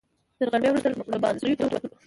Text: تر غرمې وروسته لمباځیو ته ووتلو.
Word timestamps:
تر 0.37 0.47
غرمې 0.51 0.69
وروسته 0.69 0.89
لمباځیو 1.11 1.57
ته 1.59 1.63
ووتلو. 1.65 1.89